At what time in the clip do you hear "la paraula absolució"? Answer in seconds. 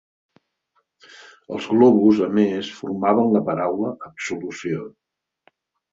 3.37-4.85